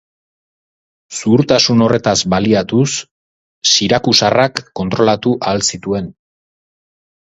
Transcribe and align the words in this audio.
Zuhurtasun 1.17 1.83
horretaz 1.89 2.15
baliatuz, 2.35 2.89
sirakusarrak 3.75 4.67
kontrolatu 4.83 5.39
ahal 5.47 5.67
zituen. 5.73 6.15